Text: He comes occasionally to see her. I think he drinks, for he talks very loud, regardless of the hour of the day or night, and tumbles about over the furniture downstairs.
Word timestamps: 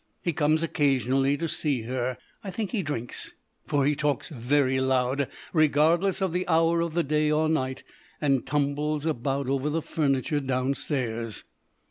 He 0.23 0.33
comes 0.33 0.63
occasionally 0.63 1.37
to 1.37 1.47
see 1.47 1.83
her. 1.83 2.17
I 2.43 2.49
think 2.49 2.71
he 2.71 2.81
drinks, 2.81 3.33
for 3.67 3.85
he 3.85 3.93
talks 3.93 4.29
very 4.29 4.79
loud, 4.79 5.27
regardless 5.53 6.21
of 6.21 6.33
the 6.33 6.47
hour 6.47 6.81
of 6.81 6.95
the 6.95 7.03
day 7.03 7.29
or 7.29 7.47
night, 7.47 7.83
and 8.19 8.43
tumbles 8.43 9.05
about 9.05 9.47
over 9.47 9.69
the 9.69 9.83
furniture 9.83 10.39
downstairs. 10.39 11.43